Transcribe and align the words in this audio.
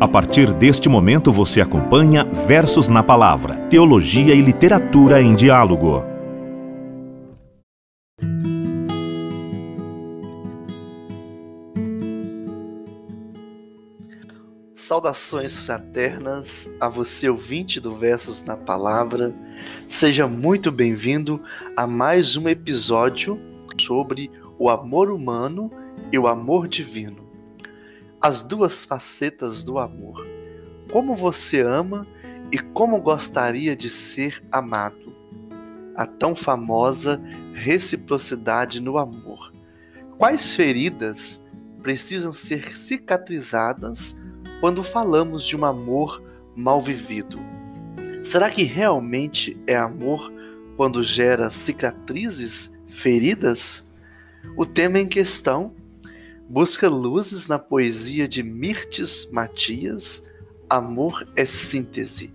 A 0.00 0.08
partir 0.08 0.50
deste 0.54 0.88
momento 0.88 1.30
você 1.30 1.60
acompanha 1.60 2.24
Versos 2.24 2.88
na 2.88 3.02
Palavra, 3.02 3.54
Teologia 3.68 4.34
e 4.34 4.40
Literatura 4.40 5.20
em 5.20 5.34
Diálogo. 5.34 6.02
Saudações 14.74 15.60
fraternas 15.60 16.70
a 16.80 16.88
você 16.88 17.28
ouvinte 17.28 17.78
do 17.78 17.94
Versos 17.94 18.42
na 18.42 18.56
Palavra. 18.56 19.34
Seja 19.86 20.26
muito 20.26 20.72
bem-vindo 20.72 21.42
a 21.76 21.86
mais 21.86 22.38
um 22.38 22.48
episódio 22.48 23.38
sobre 23.78 24.30
o 24.58 24.70
amor 24.70 25.10
humano 25.10 25.70
e 26.10 26.18
o 26.18 26.26
amor 26.26 26.68
divino 26.68 27.29
as 28.20 28.42
duas 28.42 28.84
facetas 28.84 29.64
do 29.64 29.78
amor. 29.78 30.26
Como 30.92 31.14
você 31.14 31.62
ama 31.62 32.06
e 32.52 32.58
como 32.58 33.00
gostaria 33.00 33.74
de 33.74 33.88
ser 33.88 34.42
amado. 34.52 35.16
A 35.96 36.04
tão 36.04 36.36
famosa 36.36 37.20
reciprocidade 37.54 38.80
no 38.80 38.98
amor. 38.98 39.52
Quais 40.18 40.54
feridas 40.54 41.44
precisam 41.82 42.32
ser 42.32 42.76
cicatrizadas 42.76 44.16
quando 44.60 44.82
falamos 44.82 45.44
de 45.44 45.56
um 45.56 45.64
amor 45.64 46.22
mal 46.54 46.80
vivido? 46.80 47.40
Será 48.22 48.50
que 48.50 48.64
realmente 48.64 49.58
é 49.66 49.76
amor 49.76 50.30
quando 50.76 51.02
gera 51.02 51.48
cicatrizes, 51.48 52.78
feridas? 52.86 53.90
O 54.56 54.66
tema 54.66 54.98
em 54.98 55.06
questão 55.06 55.74
busca 56.50 56.88
luzes 56.88 57.46
na 57.46 57.60
poesia 57.60 58.26
de 58.26 58.42
Mirtes 58.42 59.30
Matias, 59.30 60.28
Amor 60.68 61.28
é 61.36 61.46
síntese. 61.46 62.34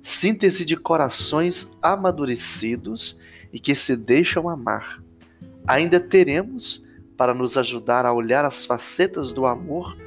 Síntese 0.00 0.64
de 0.64 0.74
corações 0.74 1.76
amadurecidos 1.82 3.20
e 3.52 3.60
que 3.60 3.74
se 3.74 3.94
deixam 3.94 4.48
amar. 4.48 5.02
Ainda 5.66 6.00
teremos, 6.00 6.82
para 7.14 7.34
nos 7.34 7.58
ajudar 7.58 8.06
a 8.06 8.12
olhar 8.14 8.42
as 8.42 8.64
facetas 8.64 9.32
do 9.32 9.44
amor, 9.44 9.98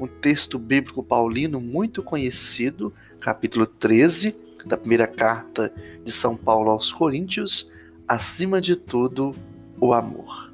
um 0.00 0.08
texto 0.08 0.58
bíblico 0.58 1.00
paulino 1.00 1.60
muito 1.60 2.02
conhecido, 2.02 2.92
capítulo 3.20 3.64
13 3.64 4.34
da 4.66 4.76
primeira 4.76 5.06
carta 5.06 5.72
de 6.04 6.10
São 6.10 6.36
Paulo 6.36 6.70
aos 6.70 6.92
Coríntios, 6.92 7.70
acima 8.08 8.60
de 8.60 8.74
tudo, 8.74 9.36
o 9.80 9.94
amor. 9.94 10.47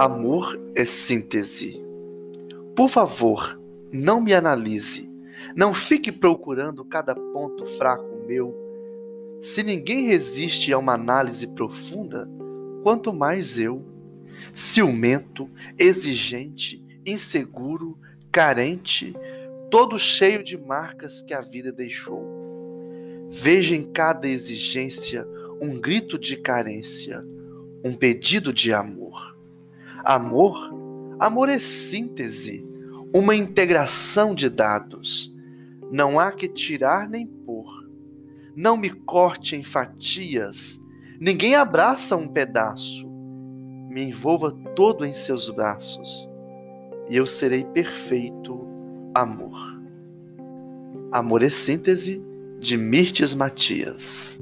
Amor 0.00 0.58
é 0.74 0.82
síntese. 0.82 1.84
Por 2.74 2.88
favor, 2.88 3.60
não 3.92 4.18
me 4.18 4.32
analise. 4.32 5.12
Não 5.54 5.74
fique 5.74 6.10
procurando 6.10 6.82
cada 6.86 7.14
ponto 7.14 7.66
fraco 7.66 8.24
meu. 8.26 8.56
Se 9.42 9.62
ninguém 9.62 10.06
resiste 10.06 10.72
a 10.72 10.78
uma 10.78 10.94
análise 10.94 11.46
profunda, 11.48 12.26
quanto 12.82 13.12
mais 13.12 13.58
eu. 13.58 13.84
Ciumento, 14.54 15.50
exigente, 15.78 16.82
inseguro, 17.06 17.98
carente, 18.32 19.14
todo 19.70 19.98
cheio 19.98 20.42
de 20.42 20.56
marcas 20.56 21.20
que 21.20 21.34
a 21.34 21.42
vida 21.42 21.70
deixou. 21.70 22.26
Veja 23.28 23.76
em 23.76 23.82
cada 23.82 24.26
exigência 24.26 25.28
um 25.60 25.78
grito 25.78 26.18
de 26.18 26.38
carência, 26.38 27.22
um 27.84 27.92
pedido 27.92 28.50
de 28.50 28.72
amor. 28.72 29.38
Amor? 30.04 30.56
Amor 31.18 31.48
é 31.48 31.58
síntese, 31.58 32.66
uma 33.14 33.34
integração 33.34 34.34
de 34.34 34.48
dados. 34.48 35.36
Não 35.92 36.18
há 36.18 36.32
que 36.32 36.48
tirar 36.48 37.08
nem 37.08 37.26
pôr. 37.26 37.88
Não 38.56 38.76
me 38.76 38.90
corte 38.90 39.56
em 39.56 39.62
fatias. 39.62 40.80
Ninguém 41.20 41.54
abraça 41.54 42.16
um 42.16 42.28
pedaço. 42.28 43.08
Me 43.90 44.02
envolva 44.02 44.52
todo 44.74 45.04
em 45.04 45.12
seus 45.12 45.50
braços 45.50 46.30
e 47.10 47.16
eu 47.16 47.26
serei 47.26 47.64
perfeito 47.64 48.64
amor. 49.12 49.82
Amor 51.10 51.42
é 51.42 51.50
síntese 51.50 52.22
de 52.60 52.76
Mirtes 52.76 53.34
Matias. 53.34 54.40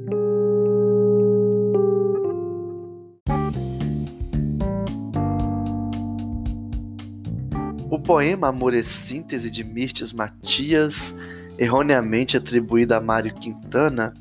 O 7.91 7.99
poema 7.99 8.49
Amor 8.49 8.75
e 8.75 8.85
Síntese 8.85 9.51
de 9.51 9.65
Mirtes 9.65 10.13
Matias, 10.13 11.17
erroneamente 11.57 12.37
atribuído 12.37 12.95
a 12.95 13.01
Mário 13.01 13.35
Quintana, 13.35 14.13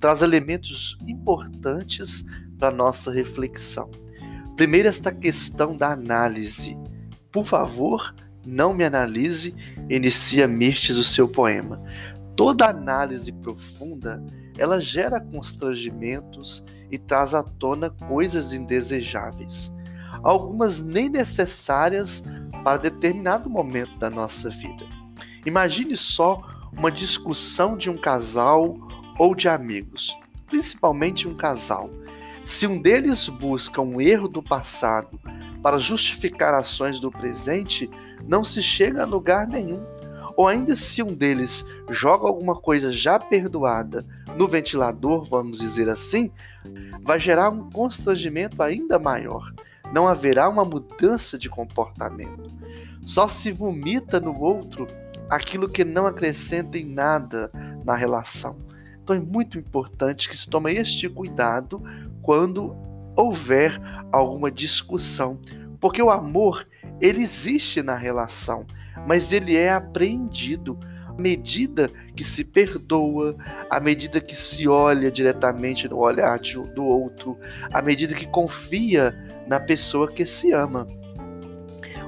traz 0.00 0.20
elementos 0.20 0.98
importantes 1.06 2.24
para 2.58 2.72
nossa 2.72 3.12
reflexão. 3.12 3.88
Primeiro, 4.56 4.88
esta 4.88 5.12
questão 5.12 5.76
da 5.76 5.92
análise. 5.92 6.76
Por 7.30 7.44
favor, 7.44 8.12
não 8.44 8.74
me 8.74 8.82
analise, 8.82 9.54
inicia 9.88 10.48
Mirtes 10.48 10.98
o 10.98 11.04
seu 11.04 11.28
poema. 11.28 11.80
Toda 12.34 12.68
análise 12.68 13.30
profunda, 13.30 14.20
ela 14.58 14.80
gera 14.80 15.20
constrangimentos 15.20 16.64
e 16.90 16.98
traz 16.98 17.32
à 17.32 17.44
tona 17.44 17.90
coisas 17.90 18.52
indesejáveis. 18.52 19.72
Algumas 20.20 20.80
nem 20.80 21.08
necessárias 21.08 22.24
para 22.64 22.78
determinado 22.78 23.50
momento 23.50 23.96
da 23.98 24.08
nossa 24.08 24.48
vida. 24.48 24.86
Imagine 25.44 25.94
só 25.94 26.42
uma 26.72 26.90
discussão 26.90 27.76
de 27.76 27.90
um 27.90 27.96
casal 27.98 28.78
ou 29.18 29.34
de 29.34 29.48
amigos, 29.48 30.16
principalmente 30.46 31.28
um 31.28 31.34
casal. 31.34 31.90
Se 32.42 32.66
um 32.66 32.80
deles 32.80 33.28
busca 33.28 33.82
um 33.82 34.00
erro 34.00 34.26
do 34.26 34.42
passado 34.42 35.20
para 35.62 35.76
justificar 35.76 36.54
ações 36.54 36.98
do 36.98 37.10
presente, 37.10 37.90
não 38.26 38.42
se 38.42 38.62
chega 38.62 39.02
a 39.02 39.06
lugar 39.06 39.46
nenhum. 39.46 39.84
Ou 40.36 40.48
ainda 40.48 40.74
se 40.74 41.02
um 41.02 41.14
deles 41.14 41.64
joga 41.90 42.26
alguma 42.26 42.56
coisa 42.56 42.90
já 42.90 43.18
perdoada 43.18 44.04
no 44.36 44.48
ventilador, 44.48 45.24
vamos 45.24 45.58
dizer 45.58 45.88
assim, 45.88 46.30
vai 47.02 47.20
gerar 47.20 47.50
um 47.50 47.70
constrangimento 47.70 48.60
ainda 48.62 48.98
maior 48.98 49.52
não 49.94 50.08
haverá 50.08 50.48
uma 50.48 50.64
mudança 50.64 51.38
de 51.38 51.48
comportamento. 51.48 52.43
Só 53.04 53.28
se 53.28 53.52
vomita 53.52 54.18
no 54.18 54.40
outro 54.40 54.86
aquilo 55.28 55.68
que 55.68 55.84
não 55.84 56.06
acrescenta 56.06 56.78
em 56.78 56.84
nada 56.84 57.50
na 57.84 57.94
relação. 57.94 58.58
Então 59.02 59.14
é 59.14 59.20
muito 59.20 59.58
importante 59.58 60.28
que 60.28 60.36
se 60.36 60.48
tome 60.48 60.72
este 60.72 61.08
cuidado 61.08 61.82
quando 62.22 62.74
houver 63.14 63.78
alguma 64.10 64.50
discussão, 64.50 65.38
porque 65.78 66.02
o 66.02 66.10
amor 66.10 66.66
ele 67.00 67.22
existe 67.22 67.82
na 67.82 67.94
relação, 67.94 68.66
mas 69.06 69.32
ele 69.32 69.56
é 69.56 69.70
apreendido 69.70 70.78
à 71.06 71.12
medida 71.20 71.90
que 72.16 72.24
se 72.24 72.44
perdoa, 72.44 73.36
à 73.68 73.78
medida 73.78 74.20
que 74.20 74.34
se 74.34 74.66
olha 74.66 75.10
diretamente 75.10 75.86
no 75.88 75.98
olhar 75.98 76.38
do 76.74 76.84
outro, 76.84 77.38
à 77.72 77.82
medida 77.82 78.14
que 78.14 78.26
confia 78.26 79.14
na 79.46 79.60
pessoa 79.60 80.10
que 80.10 80.24
se 80.24 80.52
ama. 80.52 80.86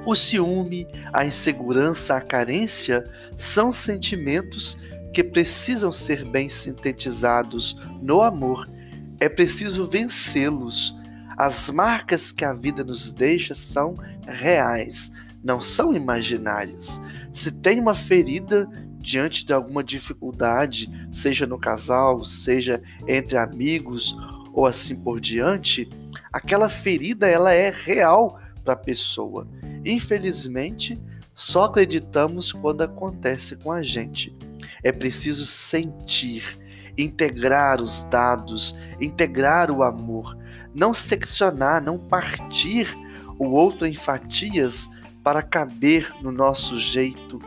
O 0.07 0.15
ciúme, 0.15 0.87
a 1.13 1.27
insegurança, 1.27 2.15
a 2.15 2.21
carência 2.21 3.03
são 3.37 3.73
sentimentos 3.73 4.79
que 5.13 5.25
precisam 5.25 5.91
ser 5.91 6.25
bem 6.25 6.49
sintetizados 6.49 7.77
no 8.01 8.23
amor. 8.23 8.71
É 9.19 9.29
preciso 9.29 9.89
vencê-los. 9.89 10.95
As 11.37 11.69
marcas 11.71 12.31
que 12.31 12.45
a 12.45 12.55
vida 12.55 12.85
nos 12.85 13.13
deixa 13.13 13.53
são 13.53 13.97
reais, 14.25 15.11
não 15.43 15.61
são 15.61 15.93
imaginárias. 15.93 17.03
Se 17.33 17.51
tem 17.51 17.81
uma 17.81 17.95
ferida 17.97 18.69
diante 19.01 19.45
de 19.45 19.53
alguma 19.53 19.83
dificuldade, 19.83 20.89
seja 21.11 21.49
no 21.49 21.59
casal, 21.59 22.25
seja 22.25 22.81
entre 23.09 23.37
amigos 23.37 24.17
ou 24.53 24.67
assim 24.67 24.95
por 24.95 25.21
diante, 25.21 25.91
aquela 26.33 26.69
ferida 26.69 27.27
ela 27.27 27.53
é 27.53 27.71
real 27.71 28.41
para 28.65 28.75
a 28.75 28.77
pessoa. 28.77 29.49
Infelizmente, 29.87 31.01
só 31.33 31.65
acreditamos 31.65 32.53
quando 32.53 32.83
acontece 32.83 33.57
com 33.57 33.71
a 33.71 33.83
gente. 33.83 34.37
É 34.83 34.91
preciso 34.91 35.47
sentir, 35.47 36.59
integrar 36.99 37.81
os 37.81 38.03
dados, 38.03 38.77
integrar 39.01 39.71
o 39.71 39.83
amor, 39.83 40.37
não 40.75 40.93
seccionar, 40.93 41.83
não 41.83 41.99
partir 41.99 42.93
o 43.39 43.47
outro 43.47 43.87
em 43.87 43.95
fatias 43.95 44.91
para 45.23 45.43
caber 45.43 46.13
no 46.21 46.33
nosso 46.33 46.79
jeito. 46.79 47.41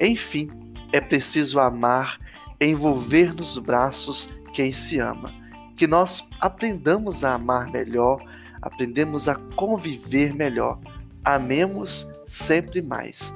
Enfim, 0.00 0.50
é 0.92 1.00
preciso 1.00 1.60
amar, 1.60 2.18
envolver 2.60 3.32
nos 3.34 3.56
braços 3.58 4.28
quem 4.52 4.72
se 4.72 4.98
ama 4.98 5.46
que 5.76 5.86
nós 5.86 6.26
aprendamos 6.40 7.22
a 7.22 7.34
amar 7.34 7.70
melhor, 7.70 8.24
aprendemos 8.62 9.28
a 9.28 9.34
conviver 9.34 10.34
melhor. 10.34 10.80
Amemos 11.26 12.08
sempre 12.24 12.80
mais. 12.80 13.34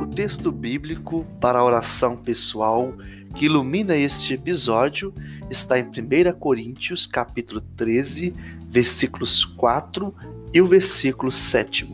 O 0.00 0.06
texto 0.06 0.50
bíblico 0.50 1.26
para 1.38 1.58
a 1.58 1.64
oração 1.64 2.16
pessoal 2.16 2.94
que 3.34 3.44
ilumina 3.44 3.94
este 3.94 4.32
episódio 4.32 5.12
está 5.50 5.78
em 5.78 5.82
1 5.82 6.38
Coríntios, 6.38 7.06
capítulo 7.06 7.60
13, 7.60 8.34
versículos 8.66 9.44
4 9.44 10.14
e 10.54 10.62
o 10.62 10.66
versículo 10.66 11.30
7. 11.30 11.86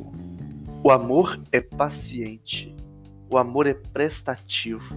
O 0.85 0.93
amor 0.93 1.41
é 1.51 1.61
paciente, 1.61 2.73
o 3.29 3.37
amor 3.37 3.67
é 3.67 3.75
prestativo, 3.75 4.97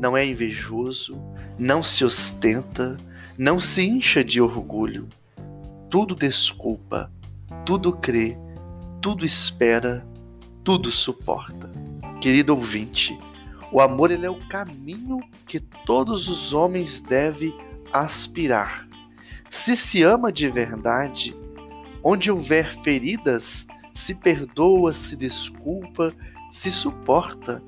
não 0.00 0.16
é 0.16 0.24
invejoso, 0.24 1.20
não 1.58 1.82
se 1.82 2.06
ostenta, 2.06 2.96
não 3.36 3.60
se 3.60 3.86
incha 3.86 4.24
de 4.24 4.40
orgulho. 4.40 5.06
Tudo 5.90 6.14
desculpa, 6.14 7.12
tudo 7.66 7.92
crê, 7.92 8.34
tudo 9.02 9.26
espera, 9.26 10.06
tudo 10.64 10.90
suporta. 10.90 11.70
Querido 12.18 12.54
ouvinte, 12.54 13.18
o 13.70 13.78
amor 13.78 14.10
ele 14.10 14.24
é 14.24 14.30
o 14.30 14.48
caminho 14.48 15.20
que 15.46 15.60
todos 15.60 16.28
os 16.28 16.54
homens 16.54 17.02
devem 17.02 17.54
aspirar. 17.92 18.88
Se 19.50 19.76
se 19.76 20.02
ama 20.02 20.32
de 20.32 20.48
verdade, 20.48 21.36
onde 22.02 22.30
houver 22.30 22.74
feridas, 22.82 23.66
se 23.92 24.14
perdoa, 24.14 24.94
se 24.94 25.14
desculpa, 25.14 26.14
se 26.50 26.70
suporta, 26.70 27.62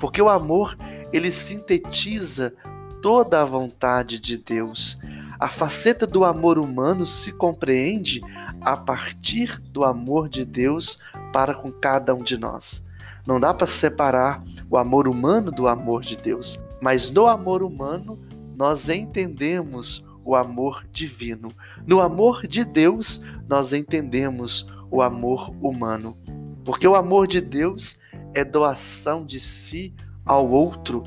porque 0.00 0.20
o 0.20 0.28
amor 0.28 0.76
ele 1.12 1.30
sintetiza 1.30 2.54
toda 3.02 3.40
a 3.40 3.44
vontade 3.44 4.18
de 4.18 4.36
Deus. 4.36 4.98
A 5.38 5.48
faceta 5.48 6.06
do 6.06 6.24
amor 6.24 6.58
humano 6.58 7.06
se 7.06 7.32
compreende 7.32 8.20
a 8.60 8.76
partir 8.76 9.58
do 9.58 9.84
amor 9.84 10.28
de 10.28 10.44
Deus 10.44 11.00
para 11.32 11.54
com 11.54 11.72
cada 11.72 12.14
um 12.14 12.22
de 12.22 12.36
nós. 12.36 12.84
Não 13.26 13.40
dá 13.40 13.54
para 13.54 13.66
separar 13.66 14.42
o 14.70 14.76
amor 14.76 15.08
humano 15.08 15.50
do 15.50 15.66
amor 15.66 16.02
de 16.02 16.16
Deus, 16.16 16.60
mas 16.82 17.10
no 17.10 17.26
amor 17.26 17.62
humano 17.62 18.18
nós 18.54 18.88
entendemos 18.88 20.04
o 20.24 20.34
amor 20.34 20.86
divino. 20.92 21.52
No 21.86 22.00
amor 22.00 22.46
de 22.46 22.64
Deus, 22.64 23.22
nós 23.48 23.72
entendemos 23.72 24.66
o 24.90 25.00
amor 25.00 25.54
humano. 25.60 26.16
Porque 26.64 26.86
o 26.86 26.94
amor 26.94 27.26
de 27.26 27.40
Deus 27.40 27.98
é 28.34 28.44
doação 28.44 29.24
de 29.24 29.40
si 29.40 29.94
ao 30.24 30.48
outro. 30.48 31.04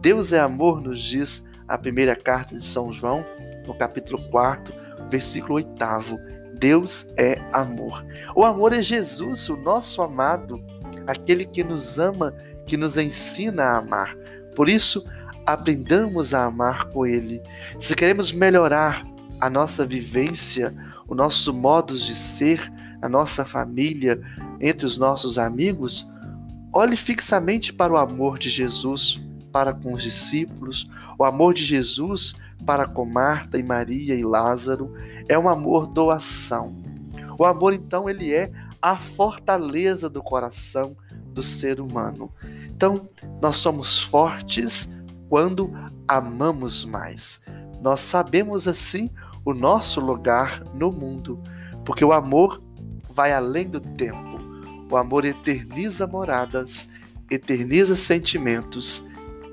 Deus 0.00 0.32
é 0.32 0.40
amor, 0.40 0.80
nos 0.80 1.00
diz 1.00 1.46
a 1.66 1.76
primeira 1.76 2.14
carta 2.14 2.54
de 2.54 2.64
São 2.64 2.92
João, 2.92 3.24
no 3.66 3.74
capítulo 3.74 4.22
4, 4.30 4.74
versículo 5.10 5.54
8. 5.54 5.70
Deus 6.58 7.06
é 7.16 7.38
amor. 7.52 8.04
O 8.34 8.44
amor 8.44 8.72
é 8.72 8.80
Jesus, 8.80 9.48
o 9.48 9.56
nosso 9.56 10.00
amado, 10.00 10.62
aquele 11.06 11.44
que 11.44 11.62
nos 11.62 11.98
ama, 11.98 12.32
que 12.66 12.76
nos 12.76 12.96
ensina 12.96 13.64
a 13.64 13.78
amar. 13.78 14.16
Por 14.54 14.68
isso, 14.68 15.04
aprendamos 15.44 16.32
a 16.32 16.44
amar 16.44 16.88
com 16.88 17.06
Ele. 17.06 17.42
Se 17.78 17.94
queremos 17.94 18.32
melhorar 18.32 19.02
a 19.40 19.50
nossa 19.50 19.84
vivência, 19.84 20.74
o 21.06 21.14
nosso 21.14 21.52
modo 21.52 21.96
de 21.96 22.16
ser, 22.16 22.72
a 23.02 23.08
nossa 23.08 23.44
família, 23.44 24.20
entre 24.60 24.86
os 24.86 24.96
nossos 24.96 25.38
amigos, 25.38 26.10
olhe 26.76 26.96
fixamente 26.96 27.72
para 27.72 27.92
o 27.92 27.96
amor 27.96 28.38
de 28.38 28.50
Jesus 28.50 29.20
para 29.50 29.72
com 29.72 29.94
os 29.94 30.02
discípulos, 30.02 30.86
o 31.18 31.24
amor 31.24 31.54
de 31.54 31.64
Jesus 31.64 32.34
para 32.66 32.86
com 32.86 33.06
Marta 33.06 33.58
e 33.58 33.62
Maria 33.62 34.14
e 34.14 34.22
Lázaro 34.22 34.92
é 35.26 35.38
um 35.38 35.48
amor 35.48 35.86
doação. 35.86 36.82
O 37.38 37.44
amor, 37.46 37.72
então, 37.72 38.10
ele 38.10 38.34
é 38.34 38.52
a 38.82 38.98
fortaleza 38.98 40.10
do 40.10 40.22
coração 40.22 40.94
do 41.32 41.42
ser 41.42 41.80
humano. 41.80 42.30
Então, 42.68 43.08
nós 43.40 43.56
somos 43.56 44.02
fortes 44.02 44.94
quando 45.30 45.72
amamos 46.06 46.84
mais. 46.84 47.40
Nós 47.80 48.00
sabemos 48.00 48.68
assim 48.68 49.10
o 49.42 49.54
nosso 49.54 50.00
lugar 50.00 50.62
no 50.74 50.92
mundo, 50.92 51.42
porque 51.82 52.04
o 52.04 52.12
amor 52.12 52.62
vai 53.10 53.32
além 53.32 53.70
do 53.70 53.80
tempo. 53.80 54.25
O 54.90 54.96
amor 54.96 55.24
eterniza 55.24 56.06
moradas, 56.06 56.88
eterniza 57.30 57.96
sentimentos, 57.96 59.04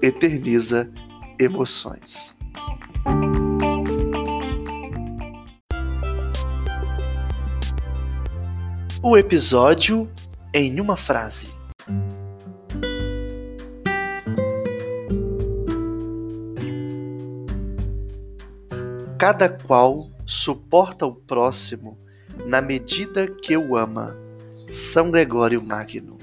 eterniza 0.02 0.92
emoções. 1.40 2.38
O 9.02 9.18
episódio 9.18 10.10
em 10.54 10.80
uma 10.80 10.96
frase. 10.96 11.48
Cada 19.18 19.50
qual 19.50 20.10
suporta 20.26 21.06
o 21.06 21.16
próximo 21.16 21.98
na 22.46 22.62
medida 22.62 23.28
que 23.28 23.58
o 23.58 23.76
ama. 23.76 24.23
São 24.74 25.12
Gregório 25.12 25.62
Magno. 25.62 26.18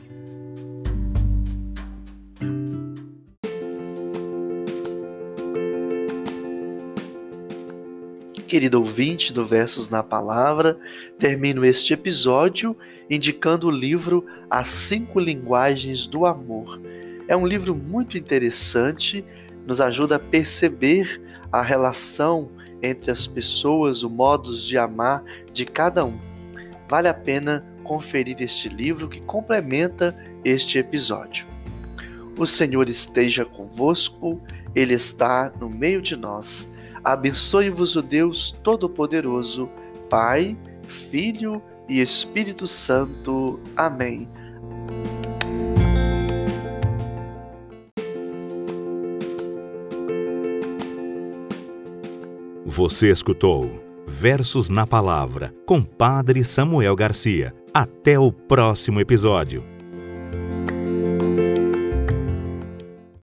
Querido 8.48 8.78
ouvinte 8.80 9.32
do 9.32 9.46
Versos 9.46 9.88
na 9.88 10.02
Palavra, 10.02 10.76
termino 11.16 11.64
este 11.64 11.92
episódio 11.92 12.76
indicando 13.08 13.68
o 13.68 13.70
livro 13.70 14.26
As 14.50 14.66
Cinco 14.66 15.20
Linguagens 15.20 16.08
do 16.08 16.26
Amor. 16.26 16.80
É 17.28 17.36
um 17.36 17.46
livro 17.46 17.72
muito 17.72 18.18
interessante, 18.18 19.24
nos 19.64 19.80
ajuda 19.80 20.16
a 20.16 20.18
perceber 20.18 21.22
a 21.52 21.62
relação 21.62 22.50
entre 22.82 23.12
as 23.12 23.28
pessoas, 23.28 24.02
o 24.02 24.10
modos 24.10 24.66
de 24.66 24.76
amar 24.76 25.22
de 25.52 25.64
cada 25.64 26.04
um. 26.04 26.18
Vale 26.88 27.06
a 27.06 27.14
pena 27.14 27.69
conferir 27.90 28.40
este 28.40 28.68
livro 28.68 29.08
que 29.08 29.20
complementa 29.22 30.16
este 30.44 30.78
episódio. 30.78 31.44
O 32.38 32.46
Senhor 32.46 32.88
esteja 32.88 33.44
convosco, 33.44 34.40
Ele 34.76 34.94
está 34.94 35.52
no 35.58 35.68
meio 35.68 36.00
de 36.00 36.14
nós. 36.14 36.72
Abençoe-vos 37.02 37.96
o 37.96 38.02
Deus 38.02 38.56
Todo-Poderoso, 38.62 39.68
Pai, 40.08 40.56
Filho 40.86 41.60
e 41.88 42.00
Espírito 42.00 42.64
Santo. 42.64 43.58
Amém. 43.74 44.30
Você 52.64 53.10
escutou 53.10 53.89
Versos 54.20 54.68
na 54.68 54.86
Palavra 54.86 55.50
com 55.64 55.82
Padre 55.82 56.44
Samuel 56.44 56.94
Garcia. 56.94 57.54
Até 57.72 58.18
o 58.18 58.30
próximo 58.30 59.00
episódio. 59.00 59.69